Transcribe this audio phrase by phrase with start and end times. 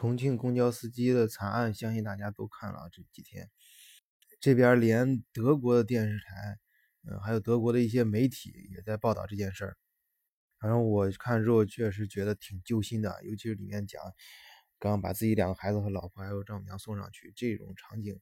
[0.00, 3.50] 重庆公交司机的惨案，相信大家都看了这几天。
[4.40, 6.58] 这边连德国的电视台，
[7.06, 9.76] 嗯，还有德国的一些媒体也在报道这件事儿。
[10.58, 14.00] 反正我看之后确实觉得挺揪心的，尤其是里面讲
[14.78, 18.18] 刚把自己两个孩子和老婆还有丈母娘送上去这种场景。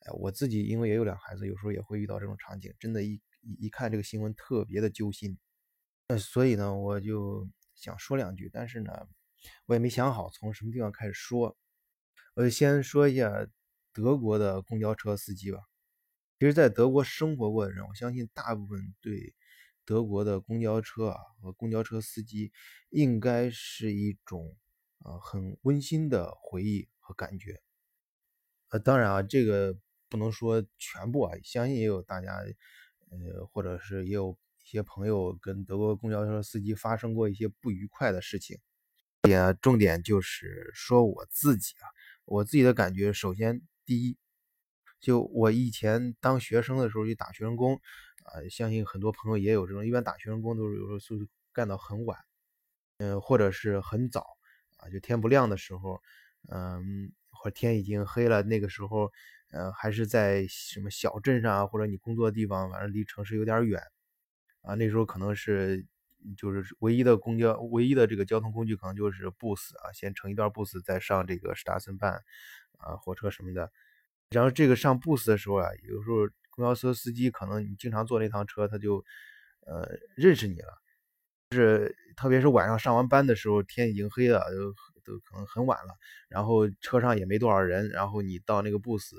[0.00, 5.38] 哎，我自己因为也有两孩子，有时候也会遇到这种场景，真的，一一一看这个新闻特别的揪心。
[6.08, 9.06] 呃，所以呢，我就想说两句，但是呢，
[9.66, 11.56] 我也没想好从什么地方开始说。
[12.34, 13.48] 我就先说一下
[13.92, 15.58] 德国的公交车司机吧。
[16.38, 19.34] 其实，在德国生活过的人，我相信大部分对
[19.84, 22.52] 德国的公交车啊和公交车司机，
[22.90, 24.56] 应该是一种
[25.04, 27.60] 呃很温馨的回忆和感觉。
[28.68, 29.76] 呃，当然啊，这个
[30.08, 32.36] 不能说全部啊，相信也有大家，
[33.10, 38.60] 呃，或者是也有一些朋友跟德国公交车司机发生过一些不愉快的事情。
[39.28, 41.86] 也重点就是说我自己啊。
[42.24, 44.18] 我自己的感觉，首先第一，
[45.00, 47.80] 就我以前当学生的时候去打学生工，
[48.24, 51.20] 啊，相信很多朋友也有这种，一般打学生工都是有时候
[51.54, 52.18] 干到很晚，
[52.98, 54.26] 嗯，或者是很早，
[54.76, 56.02] 啊，就天不亮的时候，
[56.50, 59.10] 嗯，或者天已经黑了，那个时候，
[59.50, 63.82] 呃，还是在什么小镇上啊，或者你工作的地方，反正离城市有点远，
[64.60, 65.86] 啊，那时候可能是。
[66.36, 72.22] 就是唯一的公交，唯一的这个交通工具可能就是 bus 啊，先乘一段 bus，再上这个史达森办
[72.78, 73.70] 啊火车什么的。
[74.30, 79.04] 然后这个上 bus 的时候啊，有时候公交车司机可能你经常坐那趟车，他就
[79.66, 80.78] 呃认识你了。
[81.52, 85.94] 是特别是晚上上完班的时候，天已经黑了，都都可能很晚了，
[86.28, 89.14] 然后车上也没多少人，然后你到那个 bus。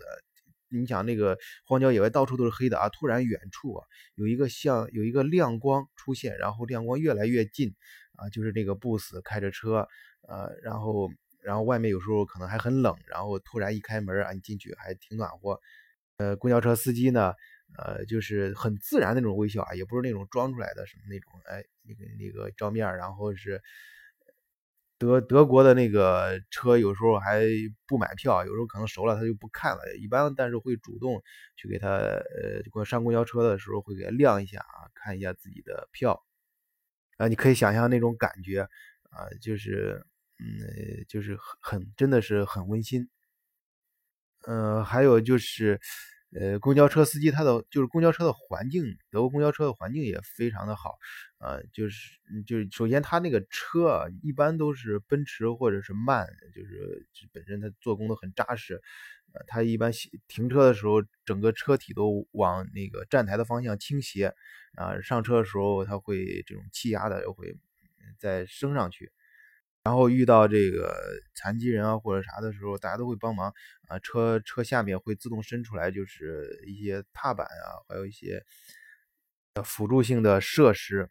[0.70, 2.89] 你想那个荒郊野外到处都是黑的啊！
[2.89, 7.76] 突然远处啊有一个像有一个亮光出现，然后亮光越来越近
[8.16, 9.88] 啊，就是那个 bus 开着车，
[10.28, 11.11] 呃，然后
[11.42, 15.59] 然后外面有时候可能还很冷，然后突然一开门啊，你进去还挺暖和。
[16.17, 17.33] 呃，公交车司机呢，
[17.78, 23.61] 呃，就是很自然那种微笑啊，也不是那种装出来的什么那种，哎，那个那个照面，然后是。
[24.99, 27.42] 德德国的那个车有时候还
[27.87, 29.82] 不买票，有时候可能熟了他就不看了。
[29.98, 31.23] 一般但是会主动
[31.55, 36.23] 去给他，呃，上公交车的时候会给他亮一下啊，看一下自己的票
[37.17, 37.27] 啊。
[37.30, 38.61] 你可以想象那种感觉
[39.11, 40.05] 啊，就是
[40.39, 43.10] 嗯，就是很很真的是很温馨。
[44.48, 45.80] 嗯，还有就是。
[46.32, 50.98] 呃，公交车司机他的就是公交车的环境，德国公交车的环境也非常的好，
[51.40, 58.76] 啊，就是就是首先他那个车啊，一般都是奔驰或者是慢，就是本身它做工都很扎实，
[59.34, 59.92] 呃，它一般
[60.28, 64.34] 停车的时候，整个车体都往那个站台的方向倾斜，
[64.76, 67.56] 啊，上车的时候它会这种气压的会
[68.20, 69.11] 再升上去。
[69.84, 70.94] 然后遇到这个
[71.36, 73.54] 残疾人啊或者啥的时候，大家都会帮忙
[73.88, 73.98] 啊。
[74.00, 78.44] 车车下面会自动伸出来，就是一些踏板啊，还有一些
[79.64, 81.10] 辅助性的设施。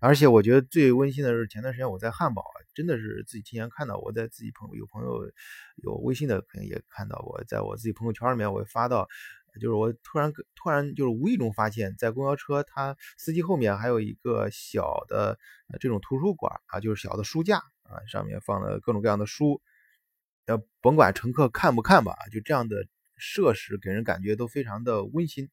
[0.00, 2.44] 而且我觉得最温馨的是，前段时间我在汉堡，
[2.74, 3.96] 真的是自己亲眼看到。
[3.96, 5.30] 我在自己朋友有朋友
[5.76, 9.08] 有微信的，可能也看到我在我自己朋友圈里面，我发到，
[9.62, 15.38] 就是我突然突然就是无意中发现，在公交车它司机后面还有一个小的
[15.80, 17.62] 这种图书馆啊，就是小的书架。
[17.84, 19.62] 啊，上面放了各种各样的书，
[20.46, 22.86] 要甭管乘客看不看吧，就这样的
[23.16, 25.48] 设施给人感觉都非常的温馨。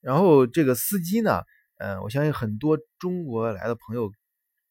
[0.00, 1.42] 然后这个司机呢，
[1.78, 4.12] 嗯，我相信很多中国来的朋友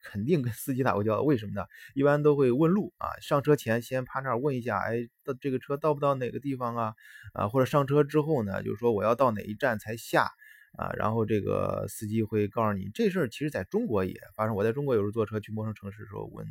[0.03, 1.65] 肯定跟司机打过交道，为什么呢？
[1.93, 6.93] 一般都会问路啊，上车前先趴那儿问一下，哎，到这个车到不到哪个地方啊？
[7.33, 10.31] 啊，或者上车之后呢，就是说我要到哪一站才下。
[10.73, 14.55] 啊，然后这个司机会告诉你，这事儿其实在中国也发生。
[14.55, 16.45] 我在中国有时候坐车去陌生城市的时候，问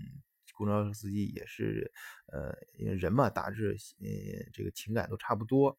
[0.55, 1.93] 公交车司机也是，
[2.33, 2.57] 呃，
[2.95, 4.07] 人嘛，大致呃
[4.53, 5.79] 这个情感都差不多，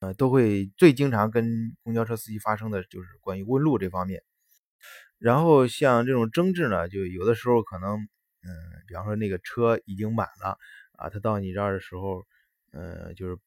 [0.00, 4.22] 呃，都会最经常跟公交车司机发生的就是关于问路这方面。
[5.18, 7.98] 然后像这种争执呢，就有的时候可能，
[8.42, 8.50] 嗯，
[8.86, 10.58] 比方说那个车已经满了
[10.92, 12.26] 啊，他到你这儿的时候，
[12.72, 13.38] 呃，就是。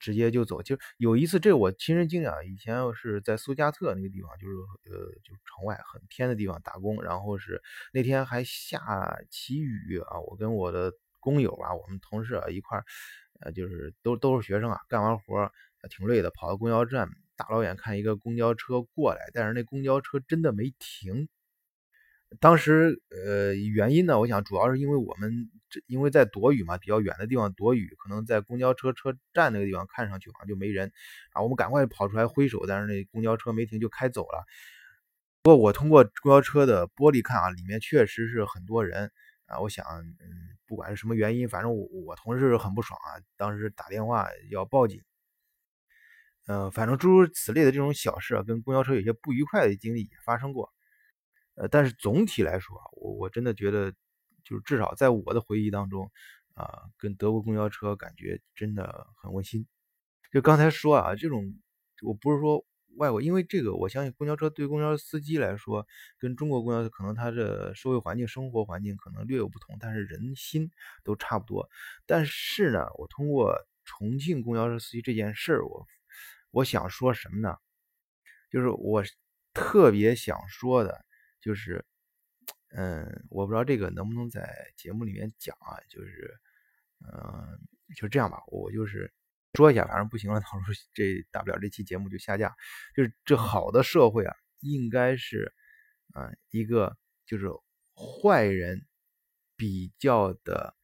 [0.00, 2.42] 直接就走，就有一次，这我亲身经历啊。
[2.42, 4.54] 以前我是在苏加特那个地方，就是
[4.90, 7.02] 呃，就城外很偏的地方打工。
[7.02, 7.62] 然后是
[7.92, 12.84] 那天还下起雨啊，我跟我的工友啊，我们同事啊一块儿，
[13.40, 15.50] 呃，就是都都是学生啊，干完活
[15.90, 21.28] 挺累的，跑到公交站，大老远看一个公交车过来，但是那公交车真的没停。
[22.40, 24.20] 当时，呃，原因呢？
[24.20, 30.92] 我想主要是因为我们这因为在躲雨嘛，比较远的地方躲雨，可能在公交车车站那个地方看上去好像就没人
[31.32, 31.40] 啊。
[31.40, 34.44] 我们赶快跑出来挥手，但是那公交车没停就开走了。
[35.42, 39.10] 不过我通过公交车的玻璃看啊，里面确实是很多人
[39.46, 40.16] 啊，我想，嗯，
[40.66, 45.02] 不管是什么原因，反正我我同事很不爽啊，当时打电话要报警。
[46.46, 50.70] 嗯，反正诸如此类的这种小事啊，跟公交车有些不愉快的经历也发生过。
[51.58, 53.92] 呃，但是总体来说啊，我我真的觉得，
[54.44, 56.10] 就是至少在我的回忆当中
[56.54, 59.66] 啊，跟德国公交车感觉真的很温馨。
[60.32, 61.54] 就刚才说啊，这种
[62.02, 62.64] 我不是说
[62.96, 65.86] 外国，因为这个我相信公交车对公交车司机来说，
[66.18, 70.70] 跟中国公交车可能它的社会环境、生活环境可能略有不同，但是人心
[71.02, 71.68] 都差不多。
[72.06, 75.86] 但是呢，我通过重庆公交车司机这件事儿，我。
[76.50, 77.56] 我想说什么呢？
[78.50, 79.04] 就是我
[79.52, 81.04] 特别想说的，
[81.48, 81.82] 就是，
[82.76, 86.38] 嗯，我不知道这个能不能在节目里面讲啊，就是，
[87.00, 87.58] 嗯，
[87.96, 89.10] 就这样吧，我就是
[89.54, 90.62] 说一下，反正不行了，到时候
[90.92, 92.54] 这大不了这期节目就下架。
[92.94, 95.54] 就是这好的社会啊，应该是，
[96.12, 97.48] 啊，一个就是
[97.94, 98.86] 坏人
[99.56, 100.76] 比较的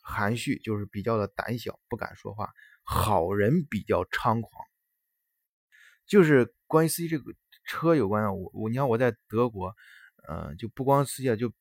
[0.00, 2.48] 含蓄，就是比较的胆小，不敢说话。
[2.84, 4.64] 好人比较猖狂，
[6.06, 7.34] 就是关于 C 这个
[7.68, 8.32] 车有关的。
[8.32, 9.72] 我我你看我在德国，
[10.26, 11.52] 呃，就不光司机，就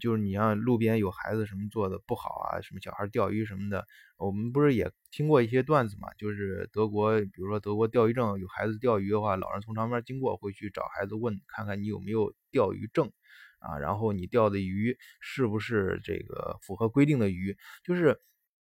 [0.00, 3.84] 就是你像路边有孩子什么做的不好啊，什么小孩钓鱼什么的，
[4.16, 6.08] 我们不是也听过一些段子嘛？
[6.16, 13.10] 就是德国，比如说德国钓鱼证，有孩子钓鱼的话，老人从旁边经过会去找孩子问，看看你有没有钓鱼证
[13.58, 18.20] 啊，然后你钓的鱼是不是这个符合规定的鱼，就是。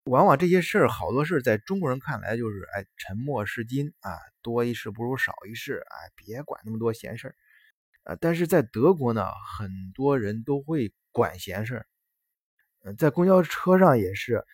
[0.07, 7.35] 往往这些事儿，好多事儿，在中国人看来就是，哎，沉默是金啊，多一事不如少一事，哎，别管那么多闲事儿，
[8.05, 9.27] 啊，但是在德国呢，
[9.59, 11.87] 很多人都会管闲事儿，
[12.85, 14.45] 嗯，在公交车上也是，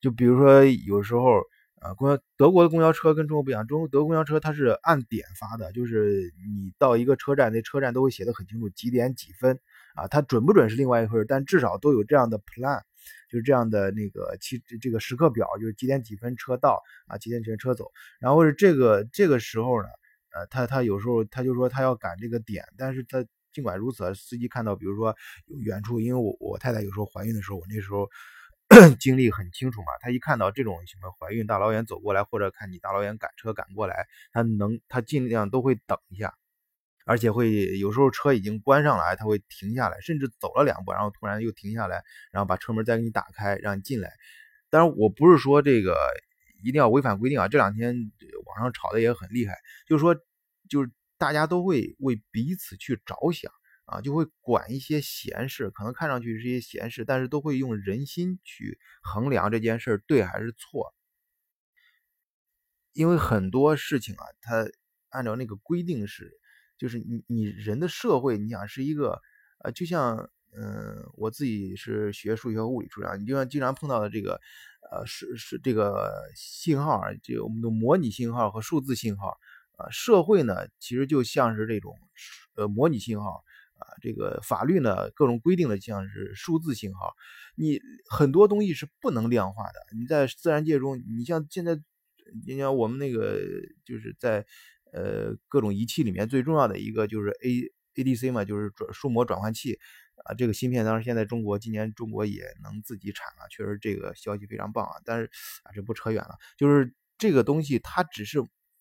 [0.00, 1.42] 就比如说有时候，
[1.82, 9.60] 啊，公交德国的公交车跟中国不一样，中国德国公交车它是按点发的，就是你到一个车站，那车站都会写的很清楚，几点几分，
[9.96, 12.80] 啊，它准不准是另外一回事，但至少都有这样的 plan。
[13.28, 17.90] 就是这样的那个期这个时刻表，就是几点几分车到啊，几点几分车走。
[18.18, 19.88] 然后是这个这个时候呢，
[20.32, 25.14] 呃，他他有时候他就说他要赶这个点，但是他尽管如此，司机看到比如说
[25.46, 28.08] 远处，因为我我太太有时候怀孕的时候，我那时候
[29.00, 36.34] 经历很清楚嘛，他一看到这种什么怀孕大老远走过来，或者看你大老远赶车赶过来，他能他尽量都会等一下。
[37.08, 44.12] 而且会有时候车已经关上了，他会停下来，甚至走了两步，然后突然又停下来，然后把车门再给你打开，让你进来。
[44.68, 45.96] 当然，我不是说这个
[46.62, 47.48] 一定要违反规定啊。
[47.48, 48.12] 这两天
[48.44, 49.56] 网上吵的也很厉害，
[49.86, 50.14] 就是说，
[50.68, 53.50] 就是大家都会为彼此去着想
[53.86, 60.94] 啊，就会管一些闲事，可能看上去是一些闲事，但是都会用人心去衡量这件事对还是错。
[62.92, 64.68] 因为很多事情啊，它
[65.08, 66.38] 按照那个规定是。
[66.78, 69.20] 就是你你人的社会，你想是一个，
[69.64, 70.16] 呃，就像，
[70.56, 74.40] 嗯，我自己是学数学和物理出身，你就像经常碰到的这个，
[74.90, 79.36] 呃，是是这个信号，就我们的模拟信号和数字信号，
[79.76, 81.94] 啊，社会呢其实就像是这种，
[82.54, 83.42] 呃，模拟信号，
[83.74, 87.12] 啊，这个法律呢各种规定的像是数字信号，
[87.56, 91.76] 你很多东西是不能量化的，你在自然界中，你像现在，
[92.46, 93.40] 你像我们那个
[93.84, 94.46] 就是在。
[94.92, 99.78] 呃，各种仪器里面最重要的一个就是 A A D C 嘛，就是转数模转换器
[100.24, 100.34] 啊。
[100.34, 104.92] 这个芯片当然现在中国今年中国也能自己产了，确实这个消息非常棒啊。
[105.04, 105.30] 但是
[105.64, 108.40] 啊，这不扯远了，就是这个东西它只是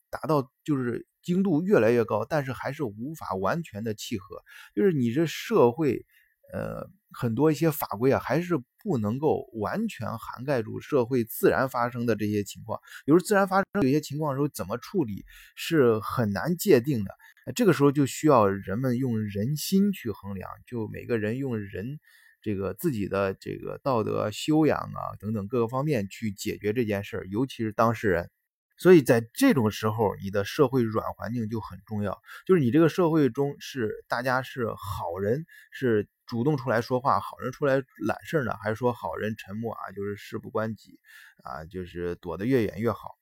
[0.10, 4.44] 达到就是精度越来越高，但是还是无法完全的契合，
[4.76, 6.06] 就是你这社会。
[6.54, 12.80] 呃，很多一些法规啊，还是不能够完全涵盖住社会自然发生的这些情况。
[13.06, 15.26] 比如自然发生有些情况的时候，怎么处理
[15.56, 17.12] 是很难界定的。
[17.56, 22.00] 这个时候就需要人们用人心去衡量，就每个人用人
[22.42, 28.30] 这个自己的这个道德修养啊等等各个方面去解决这件事儿，尤其是当事人。
[28.78, 36.08] 所以在这种时候，你的社会软环境就很重要，就是你这个社会中是大家是好人是。
[36.28, 39.94] 主动出来说话，好人出来揽事儿呢，还是说好人沉默啊？
[39.96, 41.00] 就是事不关己
[41.42, 43.18] 啊，就是躲得越远越好。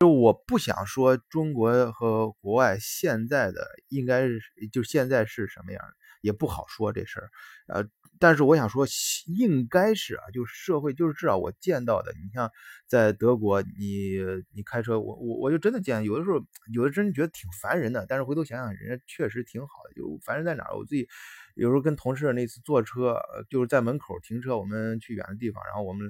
[0.00, 4.40] 就我不想说中国和国外现在的应该是
[4.72, 7.30] 就现在是什么样的，也不好说这事儿。
[7.68, 7.84] 呃，
[8.18, 8.86] 但是我想说，
[9.26, 12.50] 应该是啊，就社会就是至少我见到的，你像
[12.86, 14.18] 在德国，你
[14.52, 16.40] 你开车，我我我就真的见有的时候
[16.72, 19.94] 有的真觉得挺烦人的，但是回头想想，人家确实挺好的。
[19.94, 20.76] 就烦人在哪儿？
[20.76, 21.08] 我自己。
[21.54, 23.20] 有时候跟同事那次坐车，
[23.50, 26.06] 就是在门口停车，我们去远的地方，然后我们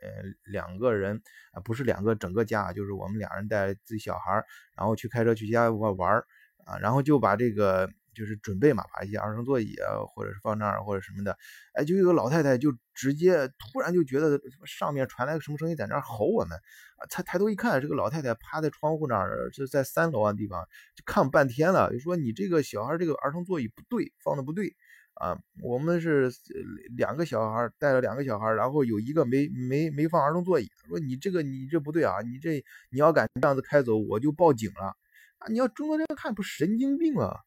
[0.00, 4.44] 呃两个人啊，不是两个整个家，就是我们俩人带自己小孩，
[4.76, 6.22] 然后去开车去家玩玩
[6.64, 11.36] 啊，然后就把这个就是准备嘛，把一些儿童座椅啊，或者是放那儿或者什么的，
[11.74, 16.56] 哎，就有个老太太就直接突然就觉得上面传来个什么声音，在那儿吼我们
[16.96, 24.74] 啊，她抬头一看，这个老太太趴在窗户那儿，是在三楼啊地方，就看半天了，就说你这个小孩这个儿童座椅不对，放的不对
[25.20, 26.32] 啊，我们是
[26.96, 34.96] 两个小孩带了两个小孩，然后有一个没没没放儿童座椅，说你这个你这不对啊，你这你要敢这样子开走，我就报警了。
[35.38, 35.48] 啊！
[35.48, 37.40] 你要中国人看不神经病啊！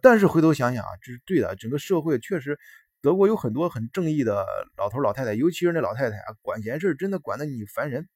[0.00, 1.56] 但是回头想想啊，这是对的。
[1.56, 2.58] 整个社会确实，
[3.00, 4.46] 德国有很多很正义的
[4.76, 8.08] 老头老太太，尤其是那老太太啊，管闲事真的管得你烦人。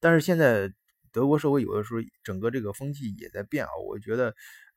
[0.00, 0.72] 但是现在
[1.12, 4.34] 德国社会有的时候整个这个风气也在变啊，我觉得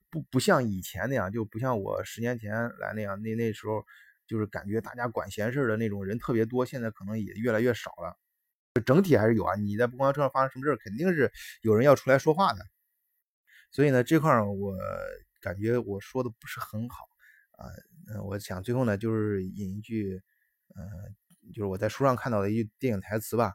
[0.09, 3.85] 不不像以前那样，就不像我十年前来那样，那那时候
[4.27, 8.17] 就是感觉大家管闲事的那种人特别多，现在可能也越来越少了。
[8.85, 12.59] 整体还是有啊，你在公交车上发生什么事肯定是有人要出来说话的。
[13.71, 14.75] 所以呢，这块我
[15.43, 17.05] 感觉我说的不是很好
[17.51, 17.67] 啊。
[18.07, 20.21] 嗯，我想最后呢，就是引一句，
[20.75, 23.53] 嗯，就是我在书上看到的一句电影台词吧，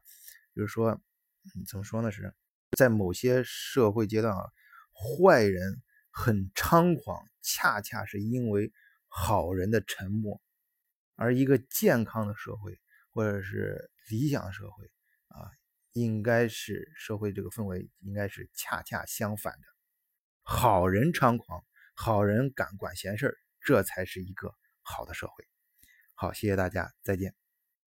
[0.54, 2.12] 就是说，嗯，怎么说呢？
[2.12, 2.34] 是
[2.76, 4.44] 在某些社会阶段啊，
[4.92, 8.70] 坏人很猖狂，恰恰是因为
[9.08, 10.40] 好人的沉默；
[11.16, 12.78] 而一个健康的社会
[13.10, 14.84] 或者是理想社会
[15.28, 15.50] 啊，
[15.92, 19.60] 应该是社会这个氛围应该是恰恰相反的。
[20.42, 21.64] 好人猖狂，
[22.00, 25.44] 好人敢管闲事儿，这才是一个好的社会。
[26.14, 27.47] 好，谢谢大家，再见。